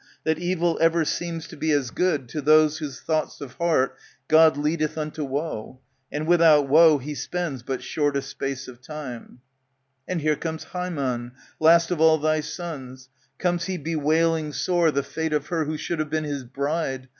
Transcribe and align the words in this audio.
That 0.23 0.39
evil 0.39 0.79
ever 0.81 1.05
seems 1.05 1.45
to 1.49 1.55
be 1.55 1.69
as 1.73 1.91
good 1.91 2.27
To 2.29 2.41
those 2.41 2.79
whose 2.79 2.99
thoughts 2.99 3.39
of 3.39 3.53
heart 3.57 3.95
God 4.27 4.57
leadeth 4.57 4.97
unto 4.97 5.23
woe. 5.23 5.79
And 6.11 6.25
without 6.25 6.67
woe, 6.67 6.97
he 6.97 7.13
spends 7.13 7.61
but 7.61 7.83
shortest 7.83 8.27
space 8.31 8.67
of 8.67 8.81
time. 8.81 9.41
And 10.07 10.21
here 10.21 10.35
comes 10.35 10.63
Haemon, 10.73 11.33
last 11.59 11.91
of 11.91 12.01
all 12.01 12.17
thy 12.17 12.39
sons: 12.39 13.09
Comes 13.37 13.65
he 13.65 13.77
bewailing 13.77 14.53
sore 14.53 14.89
The 14.89 15.03
fate 15.03 15.33
of 15.33 15.45
her 15.49 15.65
who 15.65 15.77
should 15.77 15.99
have 15.99 16.09
been 16.09 16.23
his 16.23 16.45
bride. 16.45 17.07